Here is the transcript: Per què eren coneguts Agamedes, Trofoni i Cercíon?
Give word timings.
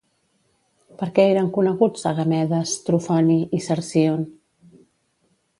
Per 1.01 1.09
què 1.19 1.25
eren 1.33 1.51
coneguts 1.57 2.07
Agamedes, 2.13 2.73
Trofoni 2.89 3.39
i 3.59 3.63
Cercíon? 3.67 4.29